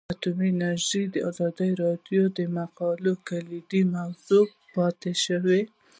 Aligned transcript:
اټومي 0.13 0.49
انرژي 0.53 1.03
د 1.09 1.15
ازادي 1.29 1.71
راډیو 1.83 2.23
د 2.37 2.39
مقالو 2.57 3.13
کلیدي 3.27 3.81
موضوع 3.95 4.45
پاتې 4.73 5.11
شوی. 5.25 5.61